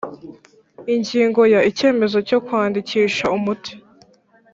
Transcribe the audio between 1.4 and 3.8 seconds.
ya Icyemezo cyo kwandikisha umuti